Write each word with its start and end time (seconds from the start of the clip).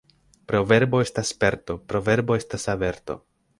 Proverbo 0.51 1.01
estas 1.09 1.29
sperto, 1.35 1.77
proverbo 1.93 2.41
estas 2.45 2.69
averto. 2.77 3.23